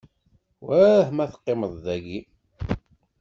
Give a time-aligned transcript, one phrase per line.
[0.65, 2.19] Wah ma teqqimeḍ dayi?